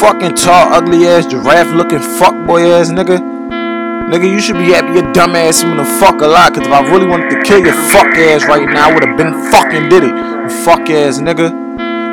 fucking 0.00 0.34
tall, 0.34 0.72
ugly 0.72 1.06
ass, 1.08 1.26
giraffe 1.26 1.72
looking 1.72 1.98
fuckboy 1.98 2.68
ass 2.78 2.90
nigga. 2.90 3.18
Nigga, 4.10 4.30
you 4.30 4.40
should 4.40 4.56
be 4.56 4.70
happy 4.70 5.00
your 5.00 5.12
dumb 5.12 5.34
ass 5.34 5.64
even 5.64 5.78
the 5.78 5.84
fuck 5.84 6.20
a 6.20 6.26
lot. 6.26 6.54
Cause 6.54 6.66
if 6.66 6.72
I 6.72 6.80
really 6.90 7.06
wanted 7.06 7.30
to 7.30 7.42
kill 7.42 7.64
your 7.64 7.74
fuck 7.90 8.12
ass 8.14 8.44
right 8.44 8.68
now, 8.68 8.90
I 8.90 8.94
would 8.94 9.04
have 9.04 9.16
been 9.16 9.32
fucking 9.50 9.88
did 9.88 10.04
it. 10.04 10.14
You 10.14 10.48
fuck 10.64 10.88
ass 10.90 11.18
nigga. 11.18 11.48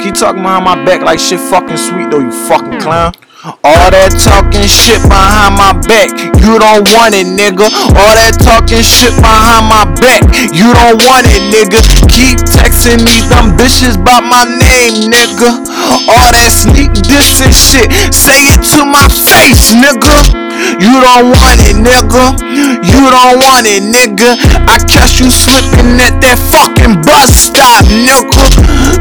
Keep 0.00 0.14
talking 0.14 0.42
behind 0.42 0.64
my 0.64 0.84
back 0.84 1.00
like 1.00 1.18
shit 1.18 1.40
fucking 1.40 1.76
sweet 1.76 2.10
though, 2.10 2.20
you 2.20 2.32
fucking 2.32 2.80
clown. 2.80 3.12
All 3.40 3.88
that 3.88 4.12
talking 4.20 4.68
shit 4.68 5.00
behind 5.08 5.56
my 5.56 5.72
back, 5.88 6.12
you 6.44 6.60
don't 6.60 6.84
want 6.92 7.16
it, 7.16 7.24
nigga. 7.24 7.72
All 7.96 8.12
that 8.12 8.36
talking 8.36 8.84
shit 8.84 9.16
behind 9.16 9.64
my 9.64 9.88
back, 9.96 10.28
you 10.52 10.68
don't 10.76 11.00
want 11.08 11.24
it, 11.24 11.40
nigga. 11.48 11.80
Keep 12.04 12.44
texting 12.44 13.00
me 13.00 13.24
dumb 13.32 13.56
bitches 13.56 13.96
about 13.96 14.28
my 14.28 14.44
name, 14.44 15.08
nigga. 15.08 15.69
All 16.06 16.30
that 16.30 16.50
sneak 16.54 16.92
dissing 17.06 17.54
shit, 17.54 17.90
say 18.14 18.54
it 18.54 18.62
to 18.74 18.86
my 18.86 19.06
face, 19.10 19.74
nigga. 19.74 20.30
You 20.78 20.94
don't 21.02 21.32
want 21.32 21.60
it, 21.60 21.76
nigga. 21.76 22.36
You 22.84 23.02
don't 23.10 23.36
want 23.42 23.66
it, 23.66 23.82
nigga. 23.82 24.36
I 24.68 24.78
catch 24.86 25.18
you 25.18 25.30
slipping 25.30 25.98
at 25.98 26.20
that 26.22 26.38
fucking 26.38 27.02
bus 27.02 27.32
stop, 27.32 27.84
nigga. 27.88 28.44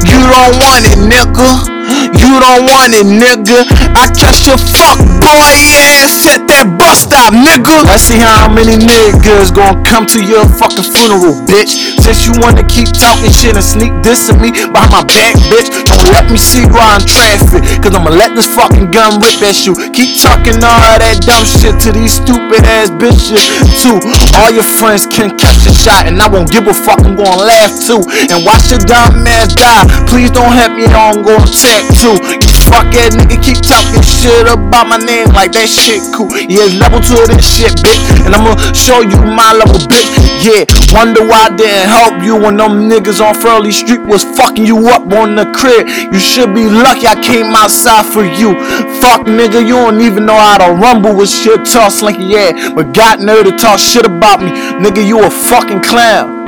You 0.08 0.20
don't 0.24 0.56
want 0.64 0.88
it, 0.88 0.98
nigga. 0.98 1.80
You 2.20 2.40
don't 2.40 2.64
want 2.66 2.94
it, 2.96 3.06
nigga. 3.06 3.66
I 3.96 4.08
catch 4.14 4.48
your 4.48 4.58
fuck 4.58 4.98
boy 5.20 5.54
ass 6.00 6.26
at 6.28 6.39
that 6.50 6.66
bus 6.82 7.06
stop, 7.06 7.32
nigga. 7.32 7.86
Let's 7.86 8.10
see 8.10 8.18
how 8.18 8.50
many 8.50 8.76
niggas 8.82 9.54
gonna 9.54 9.78
come 9.86 10.10
to 10.10 10.20
your 10.20 10.44
fucking 10.58 10.90
funeral, 10.90 11.38
bitch. 11.46 11.78
Since 12.02 12.26
you 12.26 12.34
wanna 12.42 12.66
keep 12.66 12.90
talking 12.90 13.30
shit 13.30 13.54
and 13.54 13.64
sneak 13.64 13.94
dissing 14.02 14.42
me 14.42 14.50
behind 14.52 14.90
my 14.90 15.06
back, 15.06 15.38
bitch. 15.54 15.70
Don't 15.86 16.10
let 16.10 16.26
me 16.34 16.42
see 16.42 16.66
you 16.66 16.74
in 16.74 17.02
traffic, 17.06 17.62
cause 17.80 17.94
I'ma 17.94 18.10
let 18.10 18.34
this 18.34 18.50
fucking 18.58 18.90
gun 18.90 19.22
rip 19.22 19.38
at 19.46 19.64
you. 19.66 19.78
Keep 19.94 20.18
talking 20.20 20.58
all 20.66 20.98
that 20.98 21.22
dumb 21.22 21.46
shit 21.46 21.78
to 21.86 21.94
these 21.94 22.18
stupid 22.18 22.66
ass 22.66 22.90
bitches, 22.90 23.46
too. 23.80 24.02
All 24.42 24.50
your 24.50 24.66
friends 24.66 25.06
can 25.06 25.38
catch 25.38 25.62
a 25.70 25.74
shot, 25.74 26.10
and 26.10 26.18
I 26.18 26.28
won't 26.28 26.50
give 26.50 26.66
a 26.68 26.74
fuck. 26.74 27.06
I'm 27.06 27.16
gonna 27.16 27.46
laugh 27.46 27.72
too. 27.86 28.02
And 28.34 28.42
watch 28.44 28.74
your 28.74 28.82
dumb 28.84 29.24
ass 29.28 29.54
die. 29.54 29.86
Please 30.10 30.32
don't 30.32 30.52
help 30.52 30.74
me, 30.74 30.86
I'm 30.90 31.22
attack 31.22 31.86
too. 31.96 32.18
You 32.42 32.50
fuck 32.70 32.94
ass 32.94 33.18
nigga, 33.18 33.42
keep 33.42 33.58
talking 33.66 34.06
shit 34.06 34.46
about 34.46 34.86
my 34.88 35.02
name 35.02 35.28
like 35.34 35.52
that 35.58 35.68
shit 35.68 36.06
cool. 36.14 36.30
Yeah, 36.46 36.70
level 36.78 37.02
two 37.02 37.18
of 37.18 37.28
this 37.28 37.44
shit, 37.44 37.74
bitch. 37.82 38.00
And 38.24 38.38
I'ma 38.38 38.54
show 38.78 39.02
you 39.02 39.18
my 39.26 39.52
level, 39.58 39.82
bitch. 39.90 40.08
Yeah, 40.46 40.64
wonder 40.94 41.26
why 41.26 41.50
I 41.50 41.56
didn't 41.58 41.90
help 41.90 42.24
you 42.24 42.38
when 42.38 42.58
them 42.58 42.88
niggas 42.88 43.20
on 43.20 43.36
Furley 43.36 43.74
Street 43.74 44.02
was 44.06 44.24
fucking 44.24 44.66
you 44.66 44.88
up 44.88 45.10
on 45.12 45.36
the 45.36 45.50
crib. 45.52 45.90
You 46.14 46.20
should 46.20 46.54
be 46.54 46.70
lucky 46.70 47.08
I 47.10 47.18
came 47.20 47.52
outside 47.58 48.06
for 48.06 48.24
you. 48.24 48.54
Fuck 49.02 49.26
nigga, 49.26 49.60
you 49.66 49.76
don't 49.76 50.02
even 50.02 50.26
know 50.26 50.38
how 50.38 50.62
to 50.62 50.74
rumble 50.78 51.16
with 51.16 51.30
shit, 51.30 51.66
talk 51.66 51.92
slinky, 51.92 52.26
yeah. 52.26 52.74
But 52.76 52.94
got 52.94 53.20
nerve 53.20 53.46
to 53.46 53.52
talk 53.58 53.80
shit 53.80 54.06
about 54.06 54.42
me. 54.42 54.52
Nigga, 54.80 55.06
you 55.06 55.24
a 55.26 55.30
fucking 55.30 55.82
clown. 55.82 56.39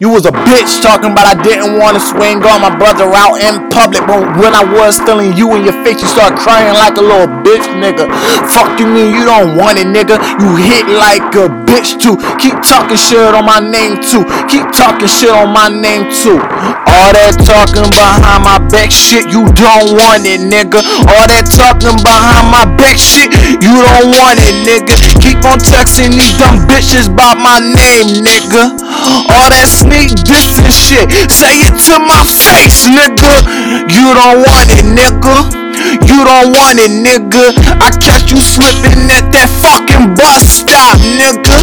You 0.00 0.08
was 0.08 0.24
a 0.24 0.32
bitch 0.48 0.80
talking 0.80 1.12
about 1.12 1.28
I 1.28 1.36
didn't 1.44 1.76
want 1.76 2.00
to 2.00 2.02
swing 2.02 2.40
on 2.40 2.64
my 2.64 2.72
brother 2.72 3.12
out 3.12 3.36
in 3.44 3.68
public, 3.68 4.00
but 4.08 4.24
when 4.40 4.56
I 4.56 4.64
was 4.64 4.96
stealing 4.96 5.36
you 5.36 5.52
in 5.52 5.68
your 5.68 5.76
face, 5.84 6.00
you 6.00 6.08
start 6.08 6.32
crying 6.40 6.72
like 6.72 6.96
a 6.96 7.04
little 7.04 7.28
bitch, 7.44 7.66
nigga. 7.76 8.08
Fuck 8.56 8.80
you 8.80 8.88
mean 8.88 9.12
you 9.12 9.28
don't 9.28 9.52
want 9.52 9.76
it, 9.76 9.84
nigga? 9.84 10.16
You 10.40 10.56
hit 10.56 10.88
like 10.88 11.36
a 11.36 11.52
bitch 11.68 12.00
too. 12.00 12.16
Keep 12.40 12.64
talking 12.64 12.96
shit 12.96 13.20
on 13.20 13.44
my 13.44 13.60
name 13.60 14.00
too. 14.00 14.24
Keep 14.48 14.72
talking 14.72 15.12
shit 15.12 15.28
on 15.28 15.52
my 15.52 15.68
name 15.68 16.08
too. 16.08 16.40
All 16.88 17.10
that 17.12 17.36
talking 17.44 17.84
behind 17.92 18.40
my 18.48 18.64
back 18.72 18.88
shit, 18.88 19.28
you 19.28 19.44
don't 19.60 19.92
want 19.92 20.24
it, 20.24 20.40
nigga. 20.40 20.80
All 21.04 21.28
that 21.28 21.44
talking 21.52 22.00
behind 22.00 22.48
my 22.48 22.64
back 22.80 22.96
shit, 22.96 23.28
you 23.60 23.76
don't 23.76 24.08
want 24.08 24.40
it, 24.40 24.56
nigga. 24.64 24.96
Keep 25.20 25.44
on 25.44 25.60
texting 25.60 26.16
these 26.16 26.32
dumb 26.40 26.64
bitches 26.64 27.12
about 27.12 27.36
my 27.36 27.60
name, 27.60 28.24
nigga. 28.24 28.72
All 29.02 29.50
that 29.50 29.66
sneak 29.66 30.14
dissing 30.22 30.70
shit, 30.70 31.10
say 31.30 31.58
it 31.66 31.74
to 31.90 31.98
my 31.98 32.22
face, 32.22 32.86
nigga. 32.86 33.42
You 33.90 34.14
don't 34.14 34.46
want 34.46 34.70
it, 34.70 34.86
nigga. 34.86 35.62
You 36.06 36.22
don't 36.22 36.54
want 36.54 36.78
it, 36.78 36.94
nigga. 36.94 37.50
I 37.82 37.90
catch 37.98 38.30
you 38.30 38.38
slipping 38.38 39.10
at 39.10 39.34
that 39.34 39.50
fucking 39.58 40.14
bus 40.14 40.62
stop, 40.62 40.98
nigga. 41.02 41.58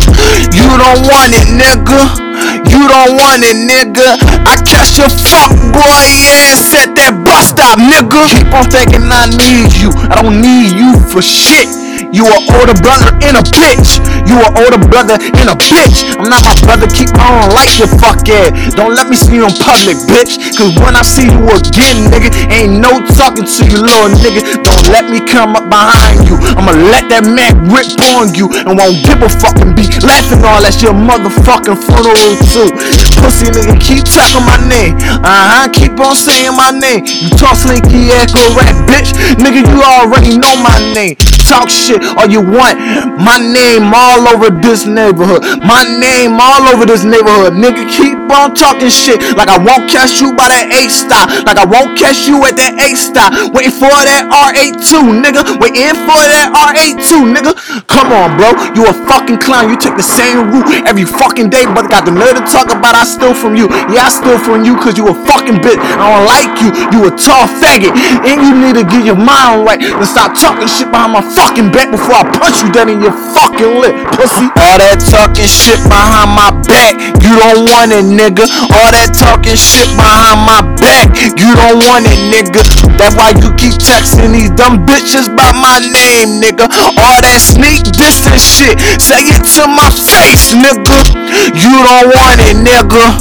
You 0.52 0.68
don't 0.68 1.08
want 1.08 1.32
it, 1.32 1.48
nigga. 1.48 2.28
You 2.68 2.88
don't 2.88 3.16
want 3.16 3.44
it, 3.48 3.56
nigga. 3.56 4.20
I 4.44 4.60
catch 4.68 5.00
your 5.00 5.10
fuck 5.10 5.52
boy 5.72 6.04
ass 6.52 6.76
at 6.76 6.96
that 7.00 7.24
bus 7.24 7.56
stop, 7.56 7.80
nigga. 7.80 8.28
Keep 8.28 8.52
on 8.52 8.68
thinking 8.68 9.08
I 9.08 9.32
need 9.32 9.72
you. 9.80 9.92
I 10.12 10.22
don't 10.22 10.42
need 10.42 10.76
you 10.76 11.00
for 11.08 11.22
shit. 11.22 11.89
You 12.10 12.26
an 12.26 12.42
older 12.58 12.74
brother 12.82 13.14
in 13.22 13.38
a 13.38 13.44
bitch. 13.54 14.02
You 14.26 14.42
an 14.42 14.52
older 14.58 14.82
brother 14.82 15.22
in 15.38 15.46
a 15.46 15.54
bitch. 15.54 16.02
I'm 16.18 16.26
not 16.26 16.42
my 16.42 16.58
brother, 16.66 16.90
keep 16.90 17.14
on 17.22 17.54
like 17.54 17.78
your 17.78 17.90
fuck 18.02 18.26
ass. 18.26 18.74
Don't 18.74 18.98
let 18.98 19.10
me 19.10 19.16
see 19.16 19.38
you 19.38 19.46
in 19.46 19.54
public, 19.62 19.94
bitch. 20.10 20.42
Cause 20.58 20.74
when 20.82 20.98
I 20.98 21.06
see 21.06 21.30
you 21.30 21.38
again, 21.54 22.10
nigga, 22.10 22.34
ain't 22.50 22.82
no 22.82 22.98
talking 23.14 23.46
to 23.46 23.62
you, 23.70 23.86
little 23.86 24.10
nigga. 24.26 24.42
Don't 24.66 24.86
let 24.90 25.06
me 25.06 25.22
come 25.22 25.54
up 25.54 25.70
behind 25.70 26.26
you. 26.26 26.42
I'ma 26.58 26.74
let 26.90 27.14
that 27.14 27.30
Mac 27.30 27.54
rip 27.70 27.94
on 28.18 28.34
you 28.34 28.50
and 28.66 28.74
won't 28.74 29.06
give 29.06 29.22
a 29.22 29.30
fucking 29.30 29.78
beat. 29.78 30.02
Laughing 30.02 30.42
all 30.42 30.66
at 30.66 30.82
your 30.82 30.98
motherfucking 30.98 31.78
funeral 31.78 32.34
too. 32.50 32.74
Pussy 33.22 33.54
nigga, 33.54 33.78
keep 33.78 34.02
talking 34.02 34.42
my 34.50 34.58
name. 34.66 34.98
Uh 35.22 35.30
huh, 35.30 35.68
keep 35.70 35.94
on 36.02 36.18
saying 36.18 36.58
my 36.58 36.74
name. 36.74 37.06
You 37.06 37.30
talk 37.38 37.54
slinky 37.54 38.10
echo 38.18 38.42
rat 38.58 38.74
bitch. 38.90 39.14
Nigga, 39.38 39.62
you 39.62 39.78
already 39.84 40.42
know 40.42 40.58
my 40.58 40.74
name. 40.98 41.19
Talk 41.50 41.66
shit 41.66 41.98
all 42.14 42.30
you 42.30 42.46
want. 42.46 42.78
My 43.18 43.42
name 43.42 43.90
all 43.90 44.30
over 44.30 44.54
this 44.54 44.86
neighborhood. 44.86 45.42
My 45.66 45.82
name 45.82 46.38
all 46.38 46.62
over 46.70 46.86
this 46.86 47.02
neighborhood. 47.02 47.58
Nigga, 47.58 47.90
keep 47.90 48.22
on 48.30 48.54
talking 48.54 48.94
shit 48.94 49.18
like 49.34 49.50
I 49.50 49.58
won't 49.58 49.90
catch 49.90 50.22
you 50.22 50.30
by 50.38 50.46
that 50.46 50.70
A 50.70 50.86
stop. 50.94 51.26
Like 51.50 51.58
I 51.58 51.66
won't 51.66 51.98
catch 51.98 52.30
you 52.30 52.38
at 52.46 52.54
that 52.62 52.78
A 52.78 52.94
stop. 52.94 53.34
Waiting 53.50 53.74
for 53.74 53.90
that 53.90 54.30
R82, 54.30 55.26
nigga. 55.26 55.58
Waiting 55.58 55.98
for 56.06 56.22
that 56.22 56.54
R82, 56.54 57.34
nigga. 57.34 57.58
Come 57.90 58.14
on, 58.14 58.38
bro. 58.38 58.54
You 58.78 58.86
a 58.86 58.94
fucking 59.10 59.42
clown. 59.42 59.74
You 59.74 59.78
take 59.82 59.98
the 59.98 60.06
same 60.06 60.54
route 60.54 60.86
every 60.86 61.10
fucking 61.10 61.50
day, 61.50 61.66
but 61.66 61.90
got 61.90 62.06
the 62.06 62.14
nerve 62.14 62.38
to 62.38 62.46
talk 62.46 62.70
about 62.70 62.94
I 62.94 63.10
steal 63.10 63.34
from 63.34 63.58
you. 63.58 63.66
Yeah, 63.90 64.06
I 64.06 64.14
steal 64.14 64.38
from 64.38 64.62
you 64.62 64.78
because 64.78 65.02
you 65.02 65.10
a 65.10 65.18
fucking 65.26 65.66
bitch. 65.66 65.82
I 65.82 66.06
don't 66.14 66.30
like 66.30 66.54
you. 66.62 66.70
You 66.94 67.10
a 67.10 67.12
tall 67.18 67.50
faggot. 67.58 67.90
And 68.22 68.38
you 68.38 68.54
need 68.54 68.78
to 68.78 68.86
get 68.86 69.02
your 69.02 69.18
mind 69.18 69.66
right 69.66 69.82
and 69.82 70.06
stop 70.06 70.38
talking 70.38 70.70
shit 70.70 70.94
behind 70.94 71.18
my 71.18 71.26
fucking 71.40 71.72
back 71.72 71.88
before 71.88 72.20
I 72.20 72.28
punch 72.36 72.60
you 72.60 72.68
dead 72.76 72.92
in 72.92 73.00
your 73.00 73.16
fucking 73.32 73.80
lip, 73.80 73.96
pussy. 74.20 74.52
All 74.60 74.76
that 74.76 75.00
talking 75.08 75.48
shit 75.48 75.80
behind 75.88 76.36
my 76.36 76.52
back, 76.68 77.00
you 77.24 77.32
don't 77.40 77.64
want 77.64 77.96
it, 77.96 78.04
nigga. 78.04 78.44
All 78.76 78.92
that 78.92 79.16
talking 79.16 79.56
shit 79.56 79.88
behind 79.96 80.44
my 80.44 80.60
back, 80.84 81.16
you 81.40 81.56
don't 81.56 81.80
want 81.80 82.04
it, 82.12 82.20
nigga. 82.28 82.60
That's 83.00 83.16
why 83.16 83.32
you 83.40 83.56
keep 83.56 83.80
texting 83.80 84.36
these 84.36 84.52
dumb 84.60 84.84
bitches 84.84 85.32
by 85.32 85.56
my 85.56 85.80
name, 85.80 86.44
nigga. 86.44 86.68
All 87.00 87.20
that 87.24 87.40
sneak 87.40 87.88
dissing 87.96 88.36
shit, 88.36 88.76
say 89.00 89.24
it 89.24 89.48
to 89.56 89.64
my 89.72 89.88
face, 89.88 90.52
nigga. 90.52 91.00
You 91.56 91.72
don't 91.72 92.12
want 92.20 92.44
it, 92.44 92.60
nigga. 92.60 93.16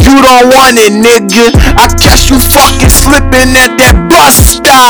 You 0.00 0.16
don't 0.24 0.48
want 0.56 0.80
it, 0.80 0.96
nigga. 0.96 1.52
I 1.76 1.92
catch 2.00 2.32
you 2.32 2.40
fucking 2.40 2.88
slipping 2.88 3.52
at 3.60 3.76
that 3.76 4.08
bus 4.08 4.56
stop, 4.56 4.87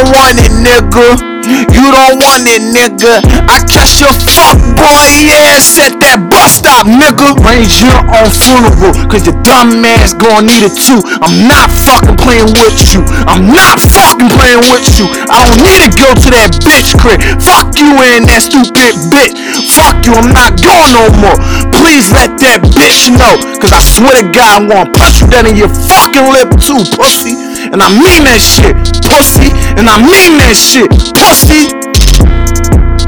don't 0.00 0.16
want 0.16 0.40
it, 0.40 0.52
nigga. 0.64 1.28
You 1.72 1.84
don't 1.92 2.16
want 2.20 2.48
it, 2.48 2.62
nigga. 2.72 3.20
I 3.48 3.60
catch 3.68 4.00
your 4.00 4.12
fuck 4.32 4.56
boy 4.76 5.28
ass 5.50 5.76
at 5.76 5.98
that 6.00 6.24
bus 6.32 6.60
stop, 6.60 6.88
nigga. 6.88 7.36
Arrange 7.44 7.84
your 7.84 8.00
own 8.08 8.30
funeral, 8.32 8.92
cause 9.12 9.28
your 9.28 9.36
dumb 9.44 9.84
ass 9.84 10.16
gon' 10.16 10.48
need 10.48 10.64
it 10.64 10.76
too. 10.76 11.00
I'm 11.20 11.48
not 11.48 11.68
fucking 11.68 12.16
playing 12.16 12.52
with 12.56 12.80
you. 12.92 13.04
I'm 13.28 13.50
not 13.52 13.76
fucking 13.80 14.32
playing 14.32 14.64
with 14.72 14.88
you. 14.96 15.10
I 15.28 15.44
don't 15.44 15.60
need 15.60 15.80
to 15.84 15.90
go 15.96 16.08
to 16.16 16.28
that 16.32 16.56
bitch 16.64 16.96
crib. 16.96 17.20
Fuck 17.40 17.76
you 17.76 17.92
and 18.00 18.24
that 18.30 18.46
stupid 18.46 18.96
bitch. 19.12 19.36
Fuck 19.76 20.06
you, 20.06 20.16
I'm 20.16 20.32
not 20.32 20.56
going 20.60 20.92
no 20.96 21.12
more. 21.20 21.36
Please 21.76 22.08
let 22.12 22.40
that 22.40 22.64
bitch 22.72 23.12
know, 23.12 23.36
cause 23.60 23.72
I 23.74 23.80
swear 23.84 24.16
to 24.16 24.24
God, 24.32 24.64
I'm 24.64 24.68
gonna 24.68 24.92
punch 24.96 25.20
you 25.20 25.28
down 25.28 25.44
in 25.44 25.56
your 25.56 25.72
fucking 25.72 26.24
lip 26.30 26.52
too, 26.56 26.80
pussy. 26.96 27.49
And 27.70 27.82
I 27.82 27.86
mean 27.86 28.26
that 28.26 28.42
shit, 28.42 28.74
pussy. 29.06 29.46
And 29.78 29.86
I 29.86 29.94
mean 30.02 30.42
that 30.42 30.58
shit, 30.58 30.90
pussy. 31.14 31.70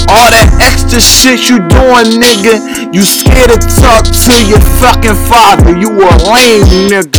All 0.07 0.31
that 0.31 0.55
extra 0.63 1.03
shit 1.03 1.51
you 1.51 1.59
doing, 1.67 2.23
nigga. 2.23 2.63
You 2.95 3.03
scared 3.03 3.51
to 3.51 3.59
talk 3.83 4.07
to 4.07 4.35
your 4.47 4.63
fucking 4.79 5.19
father. 5.27 5.75
You 5.75 5.91
a 5.91 6.13
lame 6.31 6.93
nigga. 6.93 7.19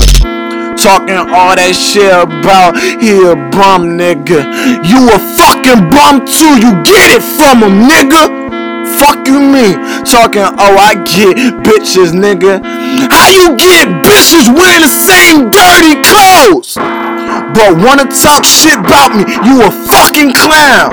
Talking 0.80 1.20
all 1.20 1.56
that 1.56 1.76
shit 1.76 2.12
about 2.12 2.80
he 2.80 3.12
a 3.28 3.36
bum 3.52 4.00
nigga. 4.00 4.48
You 4.88 5.12
a 5.12 5.20
fucking 5.36 5.92
bum 5.92 6.24
too. 6.24 6.64
You 6.64 6.72
get 6.88 7.20
it 7.20 7.24
from 7.24 7.60
him, 7.60 7.92
nigga. 7.92 8.44
Fuck 9.00 9.28
you 9.28 9.40
mean? 9.40 9.76
Talking, 10.06 10.48
oh 10.48 10.76
I 10.80 10.96
get 11.04 11.36
bitches, 11.66 12.14
nigga. 12.16 12.62
How 13.12 13.28
you 13.32 13.58
get 13.58 13.90
bitches 14.06 14.48
wearing 14.48 14.84
the 14.86 14.92
same 14.92 15.50
dirty 15.50 16.00
clothes? 16.08 16.78
But 17.54 17.78
wanna 17.78 18.06
talk 18.10 18.46
shit 18.46 18.76
about 18.76 19.16
me, 19.16 19.24
you 19.46 19.62
a 19.62 19.72
fucking 19.72 20.34
clown. 20.34 20.92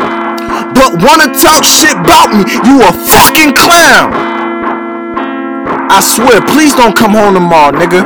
But 0.76 1.02
wanna 1.02 1.32
talk 1.34 1.64
shit 1.64 1.96
about 1.96 2.30
me, 2.36 2.44
you 2.68 2.84
a 2.84 2.92
fucking 2.92 3.56
clown. 3.56 4.12
I 5.90 6.00
swear, 6.00 6.40
please 6.40 6.74
don't 6.74 6.94
come 6.96 7.12
home 7.12 7.34
tomorrow, 7.34 7.72
nigga. 7.72 8.04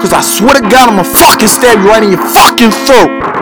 Cause 0.00 0.12
I 0.12 0.20
swear 0.20 0.54
to 0.54 0.60
God, 0.60 0.90
I'ma 0.92 1.02
fucking 1.02 1.48
stab 1.48 1.80
you 1.80 1.88
right 1.88 2.02
in 2.02 2.12
your 2.12 2.20
fucking 2.20 2.70
throat. 2.84 3.33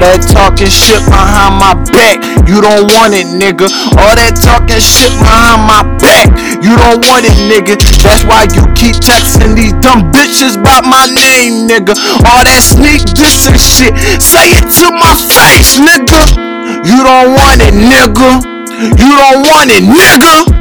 All 0.00 0.16
that 0.16 0.24
talking 0.32 0.72
shit 0.72 1.04
behind 1.12 1.60
my 1.60 1.76
back, 1.92 2.24
you 2.48 2.64
don't 2.64 2.88
want 2.96 3.12
it, 3.12 3.28
nigga. 3.36 3.68
All 4.00 4.16
that 4.16 4.32
talking 4.32 4.80
shit 4.80 5.12
behind 5.20 5.68
my 5.68 5.84
back, 6.00 6.32
you 6.64 6.72
don't 6.72 7.04
want 7.04 7.28
it, 7.28 7.36
nigga. 7.44 7.76
That's 8.00 8.24
why 8.24 8.48
you 8.48 8.64
keep 8.72 8.96
texting 8.96 9.52
these 9.52 9.76
dumb 9.84 10.08
bitches 10.08 10.56
about 10.56 10.88
my 10.88 11.04
name, 11.04 11.68
nigga. 11.68 11.92
All 12.24 12.40
that 12.48 12.64
sneak 12.64 13.12
diss 13.12 13.44
and 13.44 13.60
shit, 13.60 13.92
say 14.24 14.56
it 14.56 14.72
to 14.80 14.88
my 14.88 15.12
face, 15.20 15.76
nigga. 15.76 16.32
You 16.80 17.04
don't 17.04 17.36
want 17.36 17.60
it, 17.60 17.76
nigga. 17.76 18.40
You 18.96 19.10
don't 19.20 19.44
want 19.44 19.68
it, 19.68 19.84
nigga. 19.84 20.59